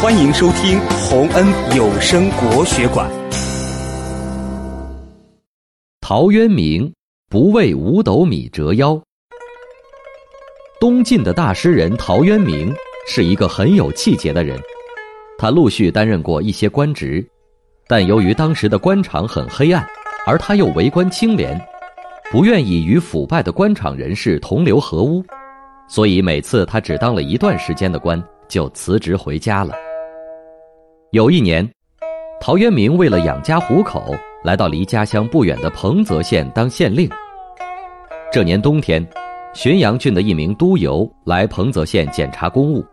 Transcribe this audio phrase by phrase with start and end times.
[0.00, 1.44] 欢迎收听洪恩
[1.76, 3.10] 有声国学馆。
[6.00, 6.92] 陶渊明
[7.28, 8.96] 不为五斗米折腰。
[10.78, 12.72] 东晋的大诗人陶渊明
[13.08, 14.56] 是一个很有气节的人，
[15.36, 17.26] 他陆续担任过一些官职，
[17.88, 19.84] 但由于当时的官场很黑暗，
[20.24, 21.60] 而他又为官清廉，
[22.30, 25.24] 不愿意与腐败的官场人士同流合污，
[25.88, 29.74] 所以每次他只当了一段时间的官，就辞职回家了。
[31.12, 31.66] 有一年，
[32.38, 37.08] 陶渊明为了养家糊口，来到离家乡不远的彭泽县当县令。
[38.30, 39.02] 这年冬天，
[39.54, 42.84] 浔阳郡的一名督邮来彭泽县检查公务。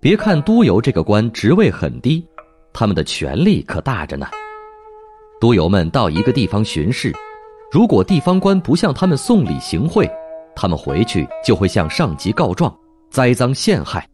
[0.00, 2.26] 别看督邮这个官职位很低，
[2.72, 4.26] 他们的权力可大着呢。
[5.38, 7.12] 督邮们到一个地方巡视，
[7.70, 10.10] 如果地方官不向他们送礼行贿，
[10.56, 12.74] 他们回去就会向上级告状，
[13.10, 14.08] 栽赃陷害。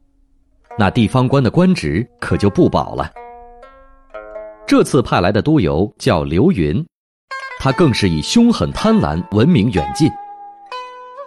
[0.79, 3.11] 那地方官的官职可就不保了。
[4.67, 6.85] 这次派来的督邮叫刘云，
[7.61, 10.11] 他更是以凶狠贪婪闻名远近。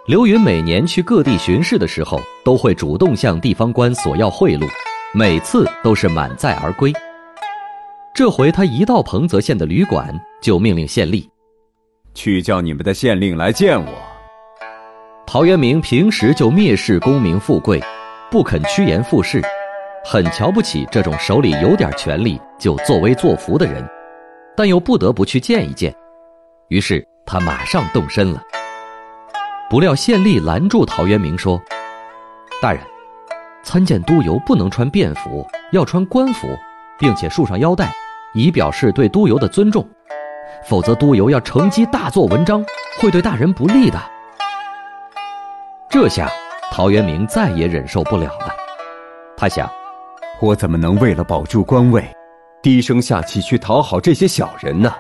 [0.06, 4.68] 刘云每年去各地巡视的时候，都会主动向地方官索要贿赂，
[5.14, 6.92] 每次都是满载而归。
[8.14, 11.28] 这回他一到彭泽县的旅馆，就命令县吏
[12.16, 13.94] ：“去叫你们的县令来见我。”
[15.28, 17.80] 陶渊明平时就蔑视功名富贵。
[18.30, 19.42] 不肯趋炎附势，
[20.04, 23.82] 很瞧不起这种手里有点权力就作威作福的人，
[24.56, 25.96] 但又不得不去见一见，
[26.68, 28.44] 于是他马上动身了。
[29.70, 31.58] 不料县吏拦住陶渊明说
[32.62, 32.82] ：“大人，
[33.64, 36.50] 参见督邮不能穿便服，要穿官服，
[37.00, 37.90] 并且束上腰带，
[38.34, 39.88] 以表示对督邮的尊重，
[40.66, 42.62] 否则督邮要乘机大做文章，
[43.00, 43.98] 会对大人不利的。”
[45.90, 46.30] 这下。
[46.70, 48.54] 陶渊明再也忍受不了了，
[49.36, 49.68] 他想：
[50.40, 52.08] 我怎么能为了保住官位，
[52.62, 54.94] 低声下气去讨好这些小人呢？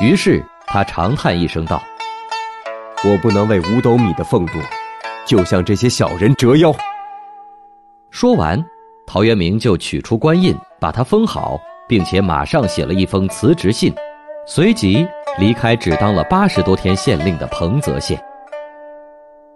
[0.00, 1.82] 于是他长叹一声道
[3.04, 4.52] ：“我不能为五斗米的俸禄，
[5.26, 6.74] 就向这些小人折腰。”
[8.10, 8.64] 说完，
[9.06, 13.94] 陶渊明就取出官印，把它封好，并且马上写了一封辞职信，
[14.46, 15.06] 随即
[15.38, 18.18] 离开只当了八十多天县令的彭泽县。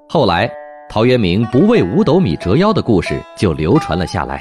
[0.07, 0.51] 后来。
[0.93, 4.41] 陶渊明不为五斗米折腰的故事就流传了下来。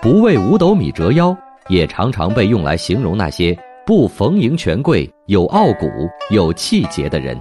[0.00, 1.36] 不为五斗米折腰，
[1.68, 3.54] 也常常被用来形容那些
[3.84, 5.86] 不逢迎权贵、有傲骨、
[6.30, 7.38] 有气节的人。